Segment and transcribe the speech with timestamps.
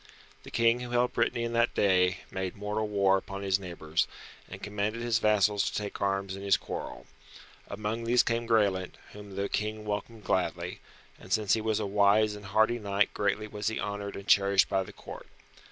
[0.41, 4.07] The King who held Brittany in that day, made mortal war upon his neighbours,
[4.49, 7.05] and commanded his vassals to take arms in his quarrel.
[7.67, 10.79] Amongst these came Graelent, whom the King welcomed gladly,
[11.19, 14.69] and since he was a wise and hardy knight greatly was he honoured and cherished
[14.69, 15.27] by the Court.